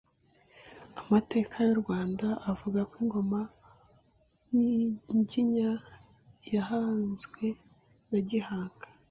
Amateka 1.01 1.55
y’u 1.67 1.77
Rwanda 1.81 2.27
avuga 2.51 2.79
ko 2.89 2.93
ingoma 3.03 3.39
Nyiginya 5.07 5.71
yahanzwe 6.53 7.43
na 8.09 8.19
Gihanga 8.27 8.87